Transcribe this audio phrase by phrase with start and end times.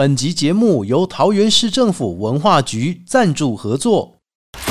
[0.00, 4.14] 本集节目由桃园市政府文化局赞助合作。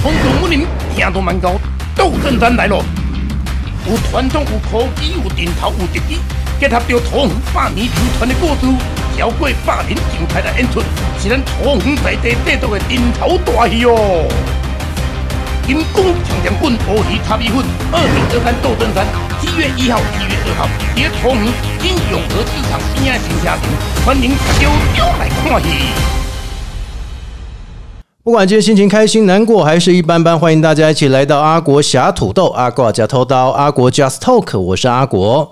[0.01, 1.53] 冲动武林听都蛮高，
[1.95, 2.83] 斗阵山来咯！
[3.87, 6.17] 有传统，有科技，有顶头，有特技，
[6.59, 8.75] 结合着桃园百年流传的故事，
[9.19, 10.81] 超过百年精彩的演出，
[11.21, 14.27] 是咱桃园在地制作的顶头大戏哦！
[15.67, 19.03] 金光强强棍，乌鱼插米粉，二零二三斗阵山，
[19.41, 23.65] 七月一号、七月二号，在桃园金永和市场新爱情家庭，
[24.05, 25.69] 欢迎大家都来看戏。
[28.23, 35.51] 不管今天心情开心、难过还是一般般，欢迎大家一起来到阿国侠土豆、阿国加偷刀、阿国 Just Talk，我是阿国。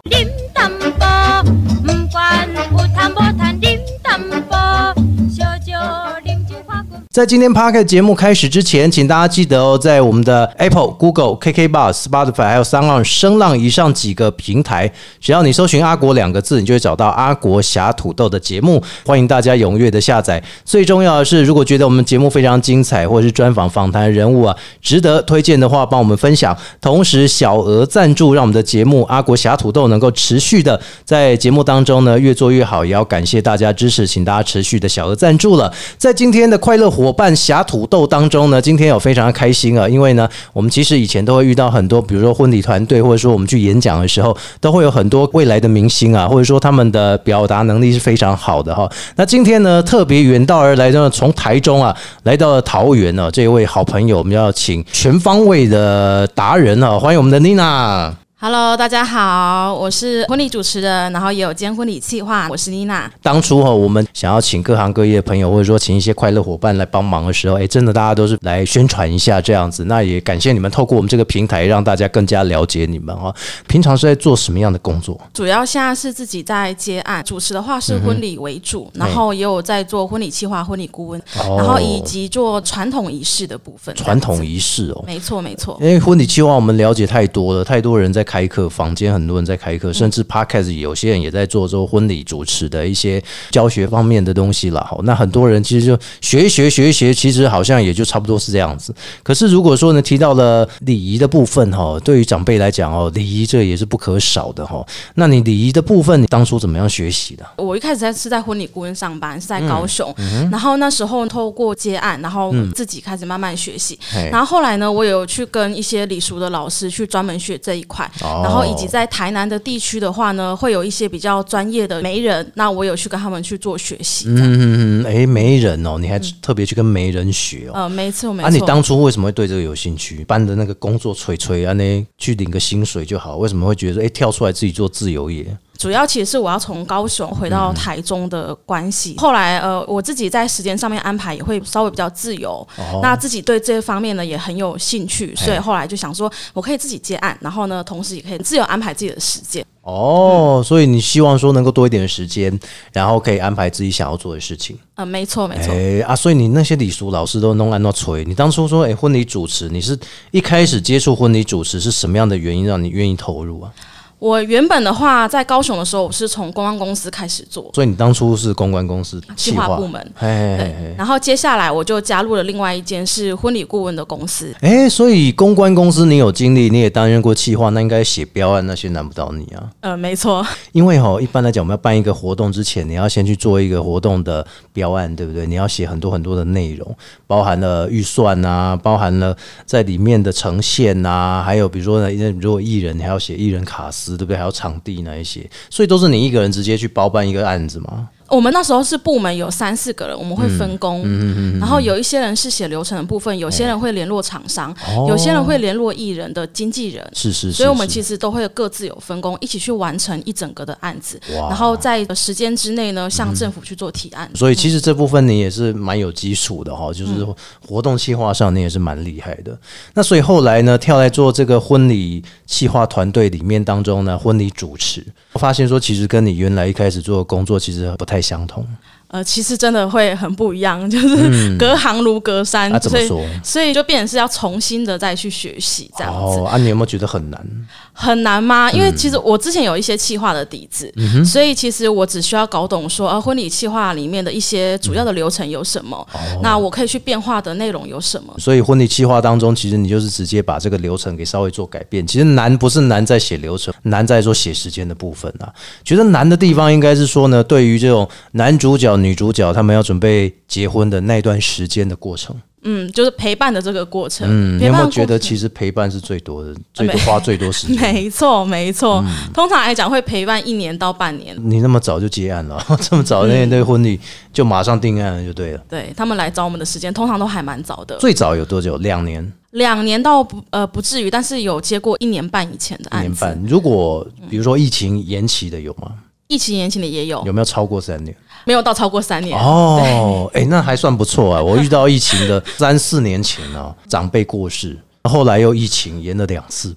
[7.18, 18.80] 在今天 p a r k 节目开始之前，请大家记得哦，在我们的 Apple、Google、KK Bus、Spotify 还有三浪、声浪以上几个平台，只要你搜寻“阿国”两个字，你就会找到阿国侠土豆的节目。
[19.04, 20.44] 欢迎大家踊跃的下载。
[20.64, 32.86] 最重要的是，如果觉得我们节目非常精彩，或者是专访访谈人物啊，值得推荐的话，帮我们分享，同时小额赞助，让我们的节目《阿国侠土豆》能够持续的在节目当中呢越做越好。
[32.86, 35.74] 也要感谢大家支持，请大家持续的小额赞助了。
[35.98, 48.92] 在今天的快乐活伙伴侠土豆当中呢，今天有非常的开心啊，因为呢，我们其实以前都会遇到很多，比如说婚礼团队，或者说我们去演讲的时候，都会有很多未来的明星啊， 或者说他们的表达能力是非常好的哈。
[49.16, 58.14] 那今天呢，特别远道而来的，从台中啊来到了桃园呢，这位好朋友，我们要请全方位的达人啊，欢迎我们的妮娜。
[58.40, 63.12] Hello，大家好，我是婚礼主持人，然后也有兼婚礼企划，我是妮娜。
[63.20, 69.86] 当初哈，我们想要请各行各业的朋友，或者说请一些快乐伙伴来帮忙的时候，哎，真的大家都是来宣传一下这样子。
[69.86, 73.34] 那也感谢你们透过我们这个平台，让大家更加了解你们哈。
[73.68, 75.20] 平常是在做什么样的工作？
[75.34, 81.20] 主要现在是自己在接案，主持的话是婚礼为主，然后也有在做婚礼企划、婚礼顾问，
[81.58, 83.92] 然后以及做传统仪式的部分。
[83.96, 85.04] 哦传统，仪式哦。
[85.08, 85.76] 没错没错。
[85.82, 94.84] 因为婚礼计划我们了解太多了，太多人在开课，房间很多人在开课，甚至 podcast 有些人也在做做婚礼主持的一些教学方面的东西了。
[94.84, 98.94] 好，那很多人其实就学一学学一学，其实好像也就差不多是这样子。
[99.24, 104.86] 可是如果说呢，提到了礼仪的部分哈，对于长辈来讲哦，礼仪这也是不可少的哈。
[105.16, 107.46] 那你礼仪的部分，你当初怎么样学习的？
[107.56, 110.14] 我一开始在是在婚礼顾问上班，是在嗯高雄，
[110.52, 113.98] 然后那时候透过接案，然后自己开始慢慢学习。
[114.12, 124.26] 嘿然后后来呢，我有去跟一些礼俗的老师去专门学这一块，哦然后以及在台南的地区的话呢，会有一些比较专业的媒人，那我有去跟他们去做学习。
[124.28, 127.74] 嗯嗯嗯，哎，媒人哦，你还特别去跟媒人学哦。
[127.74, 128.68] 呃，没错没错啊，你错。
[128.68, 130.24] 当初为什么会对这个有兴趣？
[130.26, 135.46] 办的那个工作锤锤啊，那去领个薪水就好，为什么会觉得说，哎、跳出来自己做自由业？
[135.78, 139.16] 主要其实是我要从高雄回到台中的关系。
[139.18, 142.68] 后来呃，我自己在时间上面安排也会稍微比较自由，
[143.02, 149.66] 那自己对这方面呢也很有兴趣，所以后来就想说，我可以自己接案，然后呢，同时也可以自由安排自己的时间。
[149.82, 152.60] 哦，所以你希望说能够多一点的时间，
[152.92, 154.78] 然后可以安排自己想要做的事情。
[154.96, 155.74] 嗯，没错没错。
[155.74, 158.26] 哎、啊，所以你那些礼俗老师都弄按照锤。
[158.26, 159.98] 你当初说，哎、婚礼主持，你是
[160.32, 163.72] 一开始接触婚礼主持是什么样的原因让你愿意投入啊？
[164.20, 170.02] 我原本的话在高雄的时候，我是从公关公司开始做所以你当初是公关公司企划部门。
[170.16, 174.52] 嘿嘿嘿对嘿，然后接下来我就加入了另外一间是婚礼顾问的公司。
[174.62, 179.70] 哎、所以公关公司你有经历，你也担任过企划，那应该写标案那些难不倒你啊。
[179.82, 185.46] 呃，没错，因为哈，一般来讲，我们要办一个活动之前，你要先去做一个活动的标案，对不对？
[185.46, 186.96] 你要写很多很多的内容，
[187.28, 194.38] 包含了预算啊，包含了在里面的呈现啊，还有比如说呢，如果艺人，你还要写艺人卡司，对不对？
[194.38, 198.08] 还有场地那一些，所以都是你一个人直接去包办一个案子吗。
[198.30, 204.76] 我们那时候是部门有三四个人，我们会分工，嗯然后有一些人是写流程的部分，有些人会联络厂商，
[205.08, 207.08] 有些人会联络艺人的经纪人。
[207.14, 214.30] 是是是所以，我们其实都会各自有分工，一起去完成一整个的案子，然后在时间之内呢，向政府去做提案。
[214.36, 217.26] 所以其实这部分你也是蛮有基础的哈，就是
[217.66, 219.58] 活动企划上你也是蛮厉害的。
[219.94, 228.68] 那所以后来呢，跳来做这个婚礼企划团队里面当中呢，婚礼主持，我发现说其实跟你原来一开始做的工作其实不太相同。
[229.10, 233.10] 呃，其实真的会很不一样， 就是隔行如隔山，嗯啊，所以？
[233.44, 236.40] 所以就变成是要重新的再去学习这样子。
[236.40, 237.46] 哦，啊，你有没有觉得很难？
[237.94, 238.70] 很难吗？
[238.70, 240.94] 嗯因为其实我之前有一些企划的底子，
[241.26, 248.34] 所以其实我只需要搞懂说，呃，婚礼企划里面的一些主要的流程有什么，哦那我可以去变化的内容有什么。
[248.38, 252.06] 所以婚礼企划当中，其实你就是直接把这个流程给稍微做改变。
[252.06, 255.52] 其实难不是难在写流程，难在说写时间的部分啊。
[255.84, 262.36] 觉得难的地方应该是说呢，对于这种男主角、女主角他们要准备结婚的那段时间的过程。
[262.64, 264.28] 嗯，就是陪伴的这个过程。
[264.30, 267.78] 嗯，你有没有觉得其实陪伴是最多的，最多花最多时间？
[267.94, 269.02] 没错，没错。
[269.06, 271.38] 嗯通常来讲会陪伴一年到半年。
[271.40, 273.98] 你那么早就结案了， 这么早那对婚礼
[274.34, 275.62] 就马上定案了，就对了。
[275.70, 278.76] 对他们来找我们的时间，通常都还蛮早的，最早有多久？
[278.78, 283.46] 两年，两年到不呃不至于，但是有接过一年半以前的案子，年半。
[283.48, 285.92] 如果比如说疫情延期的有吗？
[286.28, 288.16] 疫情延期的也有，有没有超过三年？
[288.46, 289.38] 没有到超过三年。
[289.40, 291.42] 哦，哎、那还算不错啊。
[291.44, 296.74] 我遇到疫情的三四年前呢、长辈过世，后来又疫情延了两次，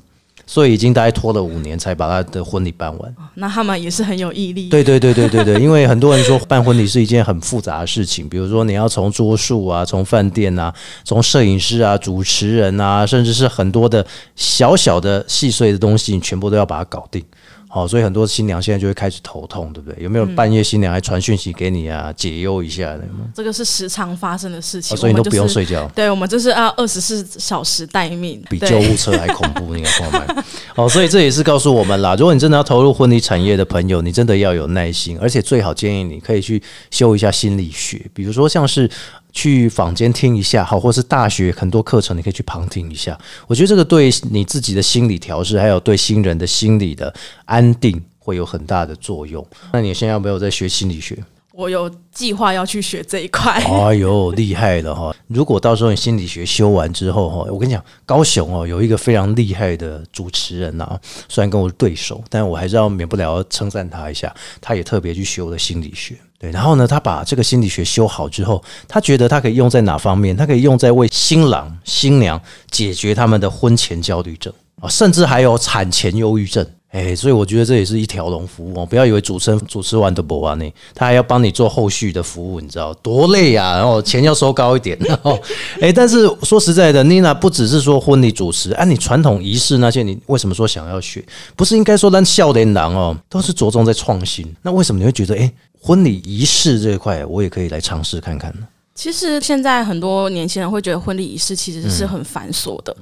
[0.47, 3.15] 所以已经大概拖了五年才把他的婚礼办完。
[3.35, 4.69] 那他们也是很有毅力。
[4.69, 10.73] 对对对对对对，因为很多人说办婚礼是一件很复杂的事情，比如说你要从桌数啊，从饭店啊，
[11.05, 14.05] 从摄影师啊、主持人啊，甚至是很多的
[14.37, 17.25] 小小的细碎的东西，你全部都要把它搞定。
[17.73, 20.03] 好、所以很多新娘现在就会开始头痛，对不对？
[20.03, 23.05] 有没有半夜新娘还传讯息给你啊，解忧一下的？
[23.33, 25.87] 这个是时常发生的事情，哦所以你都不用睡觉。
[25.95, 30.45] 对，我们就是要二十四小时待命，比救护车还恐怖，那个朋友们。
[30.75, 38.91] 哦，所以这也是告诉我们啦，如果你真的要投入婚礼产业的朋友，你真的要有耐心，而且最好建议你可以去修一下心理学，比如说像是。
[39.33, 43.19] 去坊间听一下，好，或是大学很多课程，你可以去旁听一下。
[43.47, 47.13] 我觉得这个对你自己的心理调试，还有对新人的心理的
[47.45, 49.47] 安定，会有很大的作用。
[49.73, 51.17] 那你现在有没有在学心理学？
[51.61, 53.53] 我有计划要去学这一块。
[53.53, 55.15] 哎呦，厉害了哈！
[55.27, 60.99] 如果到时候你心理学修完之后哈，我跟你讲，高雄哦有一个非常厉害的主持人呐、
[61.29, 64.35] 虽然跟我对手，但我还是要免不了称赞他一下。
[64.59, 70.35] 他也特别去修了心理学，对，然后呢，他把这个心理学修好之后，他觉得他可以用在哪方面？
[70.35, 72.41] 他可以用在为新郎新娘
[72.71, 76.67] 解决他们的婚前焦虑症啊，甚至还有产前忧郁症。
[76.91, 85.39] 哎，所以我觉得这也是一条龙服务哦，不要以为主持人主持完都不完呢，他还要帮你做后续的服务，你知道多累呀、然后钱要收高一点，然后
[85.81, 91.25] 哎，但是说实在的，Nina 不只是说婚礼主持，啊，你传统仪式那些，你为什么说想要学？
[91.55, 98.67] 不是应该说咱笑脸郎哦，都是着重在创新，那为什么你会觉得哎，婚礼仪式这一块我也可以来尝试看看呢？
[99.01, 102.95] 其实现在很多年轻人会觉得婚礼仪式其实是很繁琐的，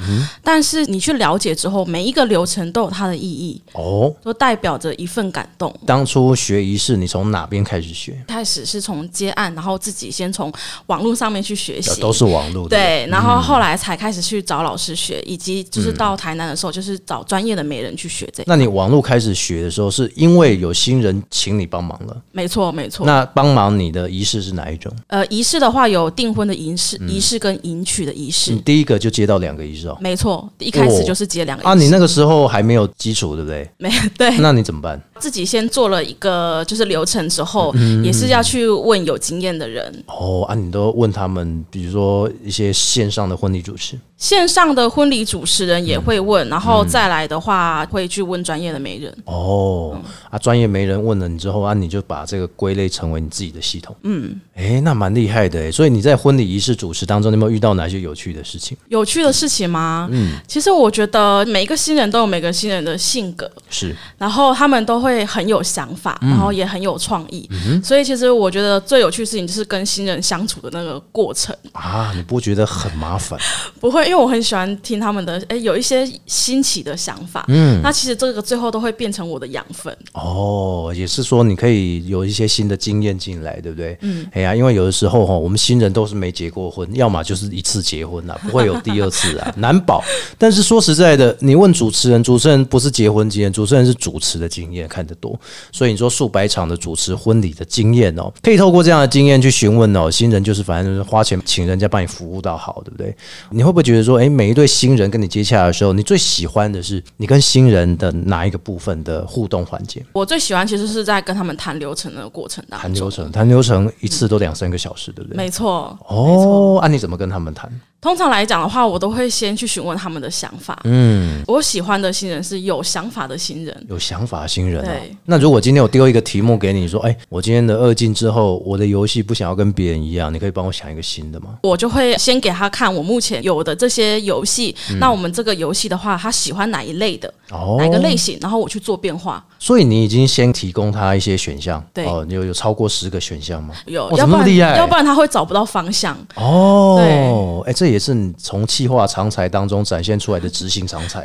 [0.45, 5.75] 但是你去了解之后，每一个流程都有它的意义，哦，都代表着一份感动。
[5.85, 8.17] 当初学仪式，你从哪边开始学？
[8.29, 10.53] 开始是从接案，然后自己先从
[10.87, 12.77] 网络上面去学习，都是网络的。
[12.77, 18.45] 对，然后后来才开始去找老师学，以及就是到台南的时候，就是找专业的媒人去学这个。
[18.47, 22.17] 那你网络开始学的时候，是因为有新人请你帮忙了？
[22.31, 23.05] 没错，没错。
[23.05, 24.93] 那帮忙你的仪式是哪一种？
[25.09, 28.53] 呃，仪式的话有订婚的仪式、仪式跟迎娶的仪式。
[28.53, 29.97] 你第一个就接到两个仪式哦。
[30.01, 33.69] 没错，一开始就是接两个啊，仪式你那个时候还没有基础，对不对？
[33.79, 35.01] 没对，那你怎么办？
[35.19, 39.93] 自己先做了一个就是流程之后，嗯也是要去问有经验的人。
[40.07, 49.15] 哦，啊，你都问他们，比如说一些线上的婚礼主持，线上的婚礼主持人也会问，然嗯后再来的话会去问专业的媒人。
[49.25, 50.01] 哦，
[50.31, 53.95] 啊，专业媒人问了你之后啊，你就把这个归类成为你自己的系统。
[54.03, 55.71] 嗯，哎，那蛮厉害的哎。
[55.71, 58.77] 所以你在婚礼仪式主持当中，你有没有遇到哪些有趣的事情？
[58.89, 60.09] 有趣的事情吗？
[60.11, 67.49] 嗯，其实我觉得每一个新人都有每个新人的性格，是然后他们都会很有想法，然后也很有创意。
[67.83, 71.55] 所以其实我觉得最有趣的事情就是跟新人相处的那个过程。
[71.73, 73.39] 啊，你不觉得很麻烦？
[73.81, 77.45] 不会，因为我很喜欢听他们的，哎，有一些新奇的想法。
[77.49, 79.97] 嗯，那其实这个最后都会变成我的养分。
[80.13, 83.97] 哦，也是说你可以有一些新的经验进来，对不对？
[84.03, 90.03] 嗯，哎呀，因为有的时候哈，我们新人都是没结过婚，要么就是一次结婚了，不会有第二次啊， 难保。
[90.37, 95.39] 但是说实在的，你问主持人，主持人不是结婚经验，主持人是主持的经验看得多，
[95.71, 103.17] 所以你说数百场的主持婚礼的经验哦，可以透过这样的经验去询问哦，新人就是反正就是花钱请人家帮你服务到好，对不对？
[103.51, 110.05] 你会不会觉得说，哎，每一对新人跟你接洽的时候，你最喜欢的是你跟新人的哪一个部分的互动环节？
[110.13, 112.83] 我最喜欢其实是在跟他们谈流程的过程当中。
[112.83, 115.37] 谈流程，谈流程一次都两三个小时，对不对？
[115.37, 115.97] 没错。
[116.09, 117.71] 哦，啊，你怎么跟他们谈？
[118.01, 120.79] 通常来讲的话，我都会先去询问他们的想法。
[120.85, 123.87] 嗯，我喜欢的新人是有想法的新人。
[123.89, 125.17] 有想法的新人哦对。
[125.25, 131.59] 那如果今天我丢一个题目给你，说，哎，我今天的二进之后，我的游戏不想要跟别人一样，你可以帮我想一个新的吗？
[131.63, 139.45] 我就会先给他看我目前有的这些游戏，那我们这个游戏的话，他喜欢哪一类的，嗯哦哪个类型，然后我去做变化。
[139.59, 143.75] 所以你已经先提供他一些选项，对哦，有有超过十个选项吗？
[143.87, 146.17] 有，哇要不然怎么厉害要不然他会找不到方向。
[146.37, 151.21] 哦，哎，这也是你从企划常才当中展现出来的执行常才。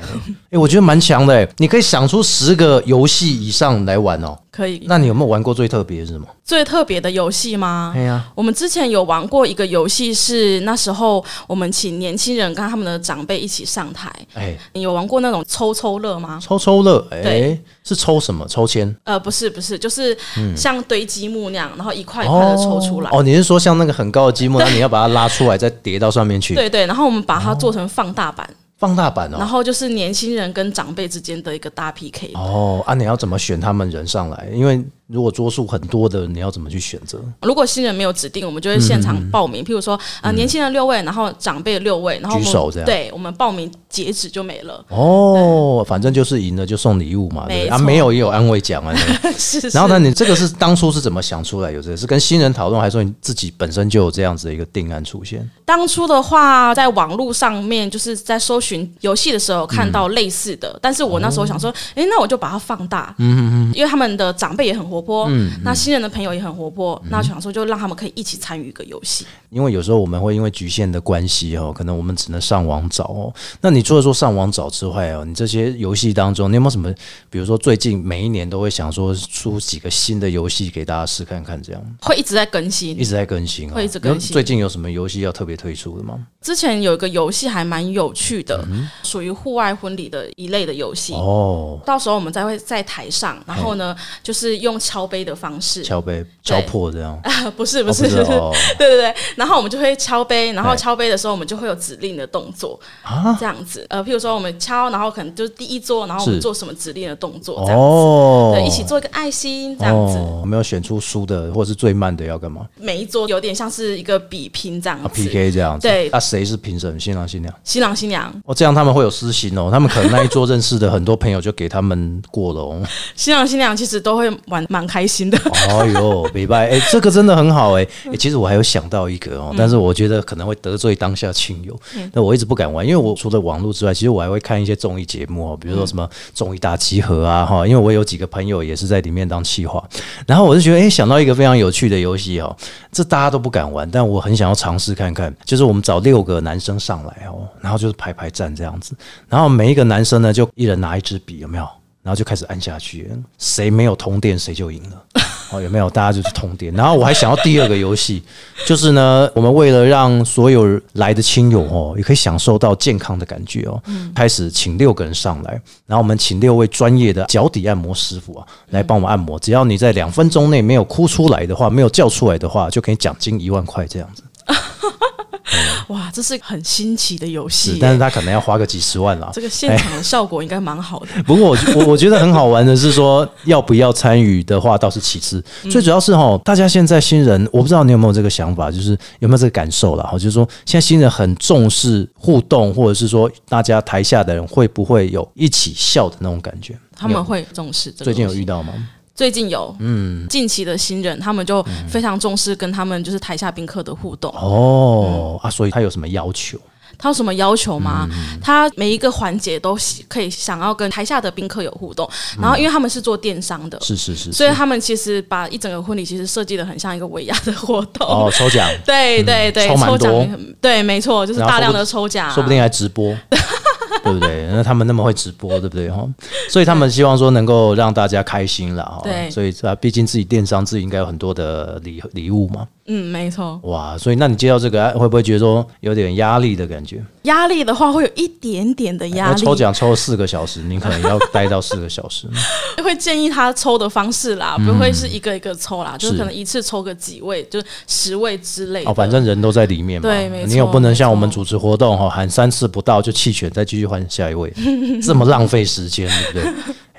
[0.49, 4.37] 哎，我觉得蛮强的，哎，你可以想出十个游戏以上来玩哦。
[4.55, 4.83] 可以。
[4.85, 6.27] 那你有没有玩过最特别是什么？
[6.43, 7.93] 最特别的游戏吗？
[7.95, 14.11] 哎呀，我们之前有玩过一个游戏，是那时候我们请年轻人跟他们的长辈一起上台。
[14.33, 16.39] 哎，你有玩过那种抽抽乐吗？
[16.41, 18.45] 抽抽乐，哎对，是抽什么？
[18.47, 18.93] 抽签？
[19.05, 20.15] 呃，不是，不是，就是
[20.55, 23.09] 像堆积木那样，然后一块一块的抽出来。
[23.11, 26.53] 哦，你是说像那个很高的积木，然后你要把它拉出来，再叠到上面去？
[26.53, 28.47] 对对，然后我们把它做成放大版，
[28.83, 29.37] 放大版哦。
[29.39, 32.31] 然后就是年轻人跟长辈之间的一个大 PK。
[32.35, 34.49] 哦，啊，你要怎么选他们人上来？
[34.53, 34.83] 因为
[35.13, 37.21] 如果桌数很多的，你要怎么去选择？
[37.43, 39.63] 如果新人没有指定，我们就会现场报名。
[39.63, 44.83] 譬如说，呃，年轻人六位，然后长辈六位，然后举手这样对，我们报名截止就没了。
[44.89, 47.67] 哦，反正就是赢了就送礼物嘛，对？
[47.67, 48.95] 啊，没有也有安慰奖啊。
[49.37, 49.69] 是是。
[49.69, 51.97] 然后呢，你这个是当初是怎么想出来有这个？
[51.97, 55.47] 是跟新人讨论，还是说你自己本身就有这样子的一个定案出现？
[55.63, 69.25] 当初的话，在网络上面就是在搜寻游戏的时候看到类似的，但是我那时候想说，诶，那我就把它放大，嗯嗯嗯，因为他们的长辈也很活泼，嗯，那新人的朋友也很活泼，那我想说就让他们可以一起参与一个游戏。
[69.49, 73.31] 因为有时候我们会因为局限的关系哦，可能我们只能上网找哦。
[73.61, 76.91] 那你除了说上网找之外哦，你这些游戏当中，你有没有什么？
[77.29, 83.03] 比如说最近每一年都会想说出几个新的游戏给大家试看看，这样会一直在更新一。
[83.03, 86.17] 直在更新、哦，会一直更新最近有什么游戏要特别推出的吗？
[86.41, 88.65] 之前有一个游戏还蛮有趣的，
[89.03, 91.13] 属于户外婚礼的一类的游戏。
[91.13, 97.19] 哦，到时候我们再会在台上，然后呢，就是用敲杯的方式，敲杯敲破这样，
[97.57, 98.17] 不是不哦是，不是。
[98.33, 103.35] 哦 对对对，然后我们就会敲杯，然后哎敲杯的时候我们就会有指令的动作啊？
[103.39, 112.67] 这样子，呃，譬如说我们敲，然后可能就是第一桌，然后我们做什么指令的动作这样子，哦，对，一起做一个爱心这样子，哦，没有选出输的，或者是最慢的要干嘛？
[112.77, 115.23] 每一桌有点像是一个比拼这样啊子。
[115.23, 115.87] ，PK 这样子。
[115.87, 116.07] 对。
[116.11, 116.99] 那谁是评审？
[116.99, 117.53] 新郎新娘？
[117.63, 122.79] 新郎新娘，哦，这样他们会有私心哦，他们可能那一桌认识的很多朋友就给他们过了哦。
[123.15, 125.37] 新郎新娘其实都会玩蛮开心的。
[125.69, 131.79] 哦哟， 明白，哎，这个真的很好哎、哎，其实我还有想到一个哦，但是我觉得可能会得罪当下亲友，
[132.11, 139.87] 那我一直不敢玩，因为我除了网络之外，其实我还会看一些综艺节目哦，比如说什么综艺大集合啊哈，因为我有几个朋友也是在里面当企划，
[140.25, 142.55] 然后我就觉得哎，想到一个非常有趣的游戏哦，
[142.91, 148.95] 这大家都不敢玩，但我很想要尝试看看，就是我们找六个男生上来哦，然后就是排排站这样子，
[149.29, 151.67] 然后每一个男生呢就一人拿一支笔，有没有？
[152.03, 155.03] 然后就开始按下去，谁没有通电谁就赢了。
[155.51, 155.87] 哦，有没有？
[155.89, 156.73] 大家就是通电。
[156.73, 158.23] 然后我还想要第二个游戏，
[158.65, 163.79] 就是呢，我们为了让所有来的亲友哦，也可以享受到健康的感觉哦，
[164.15, 165.51] 开始请六个人上来，
[165.85, 169.37] 然后我们请六位专业的脚底按摩师傅啊，来帮我们按摩。
[169.37, 174.23] 只要你在两分钟内没有哭出来的话，没有叫出来的话，就可以奖金一万块这样子。
[175.89, 179.29] 哇，这是很新奇的游戏但是他可能要花个几十万啦。
[179.33, 181.07] 这个现场的效果应该蛮好的。
[181.23, 190.03] 不过我我我觉得很好玩的是说，要不要参与的话倒是其次，最主要是哈，大家现在新人，我不知道你有没有这个想法，就是有没有这个感受啦？
[190.05, 196.77] 哈，就是说现在新人很重视互动，或者是说大家台下的人会不会有一起笑的那种感觉？
[196.95, 198.05] 他们会重视这个。
[198.05, 198.73] 最近有遇到吗？
[199.15, 204.33] 最近有，嗯，近期的新人他们就非常重视跟他们就是台下宾客的互动。
[204.33, 206.57] 哦、啊，所以他有什么要求？
[206.95, 208.07] 他有什么要求吗？
[208.41, 209.75] 他每一个环节都
[210.07, 212.07] 可以想要跟台下的宾客有互动，
[212.39, 218.07] 然后因为他们是做电商的，是是是是所以他们其实把一整个婚礼其实设计的很像一个尾牙的活动。
[218.07, 223.15] 哦，抽奖，对对对，抽奖对，没错，就是大量的抽奖，说不定还直播。
[224.03, 224.47] 对不对？
[224.51, 226.07] 那他们那么会直播，对不对哈？
[226.49, 228.83] 所以他们希望说能够让大家开心了。
[228.83, 229.01] 哈。
[229.03, 232.67] 对所以啊，毕竟自己电商自己应该有很多的礼礼物嘛。
[232.85, 233.59] 嗯，没错。
[233.63, 237.01] 哇，所以那你接到这个，啊会不会觉得说有点压力的感觉？
[237.23, 242.27] 压力的话会有一点点的压力，那抽奖抽四个小时，你可能要待到四个小时。
[242.83, 248.91] 会建议他抽的方式啦，不会是一个一个抽啦，就是是可能一次抽个几位，就是十位之类的。
[248.91, 250.09] 哦，反正人都在里面嘛。
[250.09, 254.51] 对没错你又不能像我们没错主持活动哈，喊三次不到就弃权，再继续换下一位，
[255.01, 256.53] 这么浪费时间，对不对？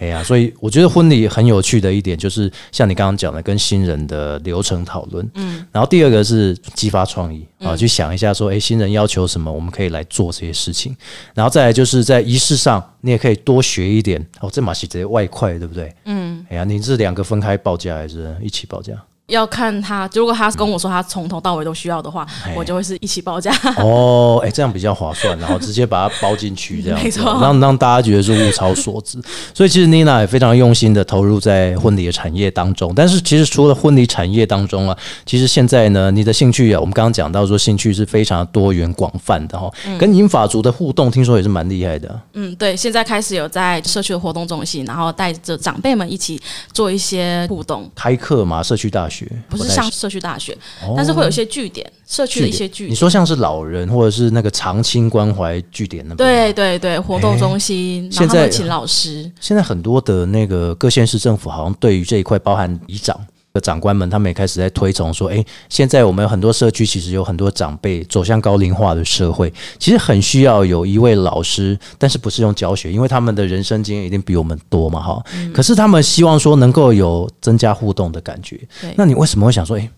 [0.05, 5.27] 哎呀，所以我觉得婚礼很有趣的一点就是，像你刚刚讲的，跟新人的流程讨论。
[5.33, 10.95] 嗯，然后第二个是激发创意啊，去想一下说，哎，新人要求什么，我们可以来做这些事情。
[11.33, 15.91] 然后再来就是在仪式上，你也可以多学一点哦，这马戏这些外快，对不对？
[16.05, 18.93] 嗯，哎呀，你是两个分开报价还是一起报价？
[19.29, 23.51] 要看他，如果他跟我说他从头到尾都需要的话，哎我就会是一起报价。
[23.79, 29.19] 哦，哎，这样比较划算，然后直接把它包进去， 这样子没错让让大家觉得是物超所值。
[29.55, 32.93] 所以其实妮娜也非常用心的投入在婚礼的产业当中。
[32.95, 42.21] 但是其实除了婚礼产业当中啊，其实现在呢，你的兴趣啊，我们刚刚讲到说兴趣是非常多元广泛的哈、跟银法族的互动，听说也是蛮厉害的。
[42.35, 46.39] 嗯，对，现在开始有在社区的活动中心，然后带着长辈们一起
[46.75, 49.14] 做一些互动，开课嘛，社区大学
[49.49, 50.57] 不是太像社区大学，
[50.97, 52.91] 但是会有一些据点，社区的一些据点。
[52.91, 63.19] 你说像是老人或者是那个长青关怀据点那边对对对，活动中心，然后请老师，现在很多的那个各县市政府好像对于这一块，包含里长
[63.55, 75.23] 的长官们，他们也开始在推崇说，诶，现在我们有很多社区其实有很多长辈走向高龄化的社会，其实很需要有一位老师，但是不是用教学，因为他们的人生经验一定比我们多嘛，哈。
[75.55, 78.61] 可是他们希望说能够有增加互动的感觉。
[78.97, 79.89] 那你为什么会想说，诶，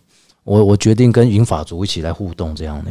[0.44, 2.90] 我我决定跟银法族一起来互动这样呢？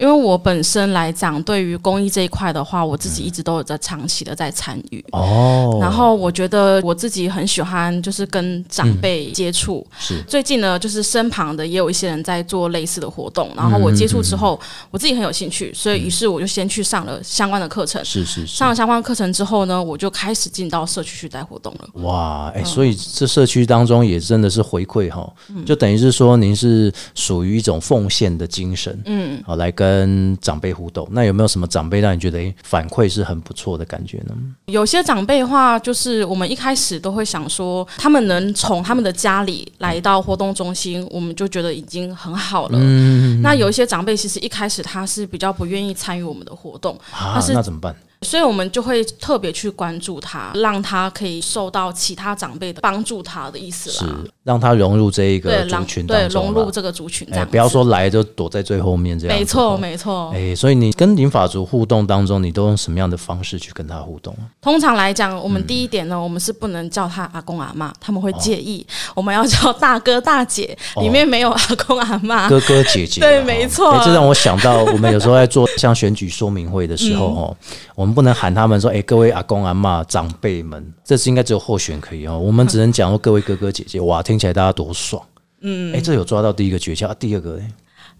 [0.00, 5.04] 因为我本身来讲，对于公益这一块的话，我自己一直都有在长期的在参与。
[5.12, 9.86] 哦，然后我觉得我自己很喜欢，就是跟长辈接触。
[9.98, 14.58] 是最近呢，就是身旁的也有一些人在做类似的活动，然后我接触之后，
[14.90, 18.02] 我自己很有兴趣，所以于是我就先去上了相关的课程。
[18.02, 22.02] 是是是上，了相关课程之后呢，我就开始进到社区去带活动了。
[22.02, 25.30] 哇，哎、所以这社区当中也真的是回馈哈，
[25.66, 29.89] 就等于是说您是属于一种奉献的精神，嗯，好来跟
[30.40, 31.08] 长辈互动。
[31.10, 34.34] 那有没有什么长辈让你觉得哎、反馈是很不错的感觉呢？
[34.66, 42.78] 有些长辈的话，就是我们一开始都会想说，他们能从他们的家里来到活动中心，我们就觉得已经很好了。
[42.80, 47.94] 嗯那有一些长辈其实一开始他是比较不愿意参与我们的活动，啊但，是那怎么办？
[48.22, 54.04] 所以我们就会特别去关注他，让他可以受到其他长辈的帮助他的意思是。
[54.42, 57.48] 让他融入这一，个族群对融入这个族群这哎、样。
[57.48, 59.36] 不要说来就躲在最后面这样。
[59.36, 60.32] 没错哦没错。
[60.34, 64.36] 哎、所以你跟银发族互动当中，你都用什么样的方式去跟他互动？
[64.60, 68.84] 通常来讲，我嗯们第一点呢，我们是不能叫他阿公阿妈，他们会介意。
[69.10, 72.48] 哦我们要叫大哥大姐，里面没有阿公阿妈。
[72.48, 77.56] 哥哥姐姐啊，对没错哎这让我想到，我们有时候在做像选举说明会的时候，哦，
[77.94, 85.22] 我们不能喊他们说，哎，各位阿公阿妈长辈们，这次应该只有候选可以哦，我们只能讲说各位哥哥姐姐，哇，听起来大家多爽。
[85.62, 87.62] 嗯，哎，这有抓到第一个诀窍，啊第二个呢？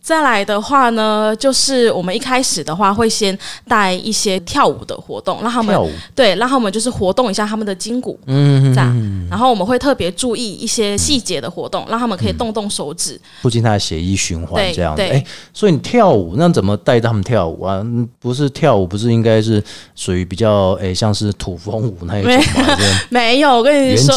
[0.02, 3.36] 再来的话呢，就是我们一开始的话会先
[3.68, 5.76] 带一些跳舞的活动，让他们
[6.14, 9.28] 对，让他们就是活动一下他们的筋骨，嗯，这样。
[9.28, 13.20] 然后我们会特别注意一些细节的活动，让他们可以动动手指。
[13.42, 15.02] 促进他的血液循环这样子。
[15.02, 17.80] 对哎，所以你跳舞，那怎么带他们跳舞啊？
[17.84, 19.62] 嗯不是跳舞，不是应该是
[19.94, 22.78] 属于比较哎，像是土风舞那一种嘛，
[23.10, 24.14] 没有，我跟你说。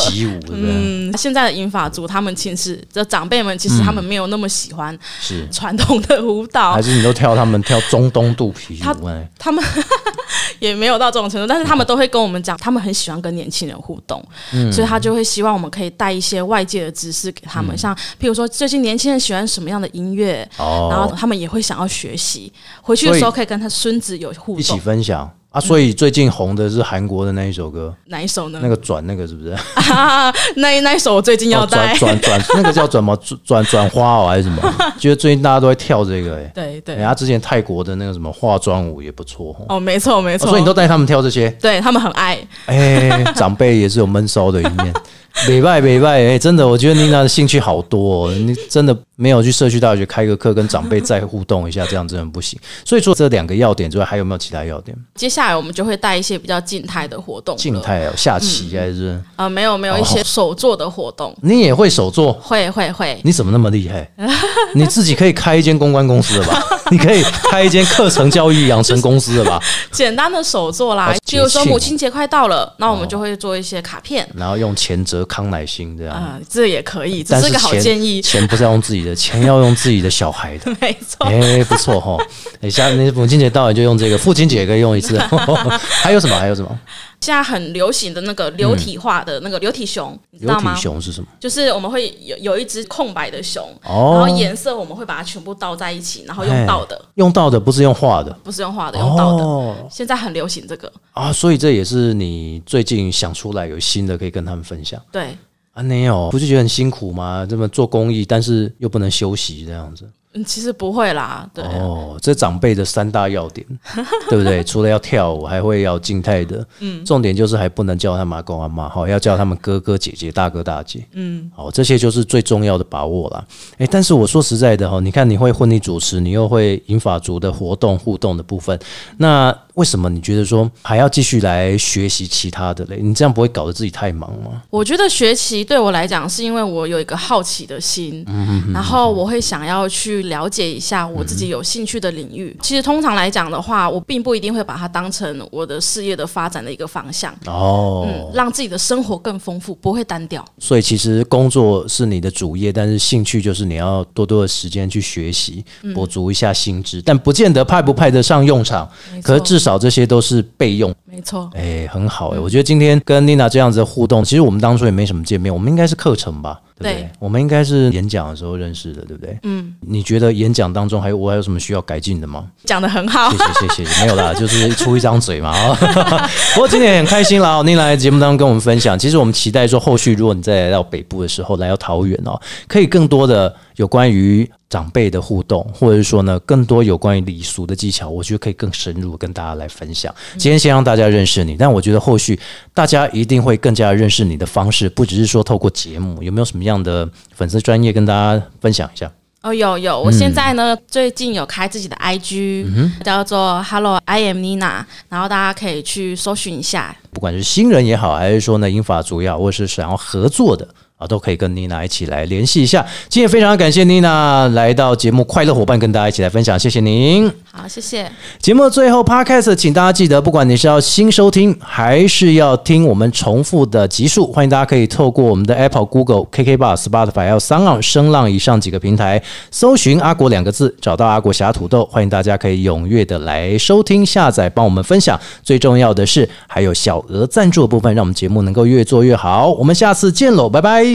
[0.51, 5.47] 嗯，现在的英法族，他们其实这长辈们其实他们没有那么喜欢是。
[5.51, 6.73] 传统的舞蹈。
[6.73, 9.27] 还，是你都跳他们跳中东肚皮他舞哎？
[9.39, 9.63] 他们
[10.59, 14.71] 也没有到这种程度，但是他们都会跟我们讲，他们很喜欢跟年轻人互动，嗯。
[14.71, 20.89] 所以他就会希望我们可以带一些外界的知识给他们，像譬如说最近年轻人喜欢什么样的音乐，哦。
[20.91, 24.59] 然后他们也会想要学习，回去的时候可以跟他孙子有互动。
[24.59, 24.79] 一起。
[24.83, 25.61] 分享啊。
[25.61, 28.59] 所以最近红的是韩国的那一首歌，哪一首呢？
[28.61, 29.51] 那个转那个是不是？
[29.93, 31.95] 啊， 那一那一首我最近要哦转带。
[31.97, 34.61] 转转，那个叫转么转转转花哦还是什么？
[34.99, 36.51] 觉得最近大家都在跳这个哎。
[36.53, 39.77] 对对人家之前泰国的那个什么化妆舞也不错哦。
[39.77, 42.37] 哦，没错没哦错，所以你都带他们跳这些，对他们很爱。
[42.65, 44.93] 哎，长辈也是有闷骚的一面。
[45.47, 52.57] 美拜美拜，哎，真的，我觉得妮娜的兴趣好多、哦，你真的没有去社区大学开个课，跟长辈再互动一下，这样真的不行。
[52.85, 54.95] 所以说这两个要点之外，还有没有其他要点？
[55.15, 62.31] 接下来我们就会带一些比较静态的活动，静态哦，下棋还是、呃，没有没有一些手做的活动，你也会手做？
[62.33, 64.07] 会会会，你怎么那么厉害？
[64.75, 66.63] 你自己可以开一间公关公司了吧？
[66.91, 69.59] 你可以开一间课程教育养成公司了吧？
[69.91, 76.15] 简单的手做啦哦，比如说母亲节快到了，那我们就会做一些卡片，然后用钱折康乃馨这样。
[76.15, 80.71] 啊，这也可以，这但是是个好钱建议，钱不是要用自己的，钱 要用自己的小孩的。
[80.81, 81.25] 没错。
[81.27, 82.17] 哎、不错哈！
[82.59, 85.17] 等一下，那母亲节到了就用这个，父亲节也可以用一次。
[85.79, 86.35] 还有什么？
[86.37, 86.79] 还有什么？
[87.23, 90.81] 现在很流行的那个流体化的那个流体熊，你知道吗流体？
[90.81, 91.27] 熊是什么？
[91.39, 99.43] 就是我们会有有一只空白的熊，哦然后颜色我们会把它全部倒在一起，然后用倒的，用倒的不是用画的，不是用画的，用倒的。
[99.43, 105.37] 哦现在很流行这个，啊，所以这也是你最近想出来有新的可以跟他们分享对。
[105.71, 105.81] 啊？
[105.81, 107.47] 没有，不是觉得很辛苦吗？
[107.49, 110.07] 这么做公益，但是又不能休息这样子。
[110.33, 113.65] 嗯，其实不会啦，对，哦，这长辈的三大要点，
[114.29, 114.63] 对不对？
[114.63, 123.45] 除了要跳舞，还会要静态的，嗯，重点就是还不能叫他们阿公阿妈，好，要叫他们哥哥姐姐、大哥大姐，嗯，好，这些就是最重要的把握啦。
[123.77, 128.79] 诶，但是我说实在的哈，你看你会婚礼主持，你又会银法族的活动互动的部分，
[129.17, 132.99] 那为什么你觉得说还要继续来学习其他的嘞？
[133.01, 134.61] 你这样不会搞得自己太忙吗？
[134.69, 142.55] 我觉得学习对我来讲，是因为我有一个好奇的心，嗯然后我会想要去了解一下我自己有兴趣的领域。
[142.61, 147.33] 其实通常来讲的话，我并不一定会把它当成我的事业的发展的一个方向。
[147.45, 150.45] 哦，嗯，让自己的生活更丰富，不会单调。
[150.59, 158.87] 所以其实工作是你的主业，但是兴趣就是你要多多的时间去学习，补足一下心智，但不见得派不派得上用场。
[159.23, 160.93] 可是至少这些都是备用。
[161.05, 166.93] 没错，哎、很好哎、我觉得今天跟妮娜这样子的互动，其实我们当初也没什么见面，我们应该是课程吧，对不对？
[166.93, 169.37] 对我们应该是演讲的时候认识的，对不对？
[169.43, 172.45] 嗯，你觉得演讲当中还有我还有什么需要改进的吗？
[172.65, 173.37] 讲的很好谢。
[173.37, 175.75] 谢谢谢，没有啦， 就是出一张嘴嘛啊。
[176.53, 178.97] 不过今天也很开心啦，哦，您来节目当中跟我们分享。
[178.97, 190.13] 其实我们期待说，后续如果你再来到北部的时候，来到桃园哦，可以更多的有关于长辈的互动，或者是说呢，更多有关于礼俗的技巧，我觉得可以更深入跟大家来分享。
[190.37, 192.39] 今天先让大家认识你，但我觉得后续
[192.73, 199.11] 大家一定会更加认识你的方式，不只是说透过节目，有没有什么样的粉丝专业跟大家分享一下？
[199.41, 206.95] 哦，有有，我现在呢、最近有开自己的 IG，、叫做 Hello I am Nina，然后大家可以去搜寻一下。
[207.11, 210.65] 不管是新人也好，还是说呢英法族也好，或是想要合作的
[211.03, 212.85] 啊，都可以跟妮娜一起来联系一下。
[213.09, 217.29] 今天非常感谢妮娜来到节目快乐伙伴，跟大家一起来分享，谢谢您。
[217.51, 218.09] 好，谢谢。
[218.39, 231.85] 节目最后，Podcast，请大家记得，不管你是要新收听，还是要听我们重复的集数，欢迎大家可以透过我们的 Apple、Google、KK Bar、Spotify 还有三浪、声浪以上几个平台，搜寻“阿国”两个字，找到阿国侠土豆。
[231.91, 235.19] 欢迎大家可以踊跃的来收听、下载，帮我们分享。
[235.43, 239.51] 最重要的是，还有小额赞助的部分，让我们节目能够越做越好。
[239.53, 240.92] 我们下次见喽，拜拜。